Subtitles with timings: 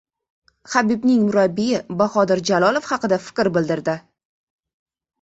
[0.75, 4.01] Habibning murabbiyi Bahodir Jalolov haqida fikr bildirdi